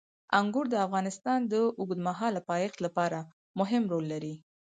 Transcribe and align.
انګور 0.39 0.65
د 0.69 0.75
افغانستان 0.85 1.39
د 1.51 1.53
اوږدمهاله 1.79 2.41
پایښت 2.49 2.77
لپاره 2.85 3.19
مهم 3.59 3.83
رول 3.91 4.05
لري. 4.13 4.35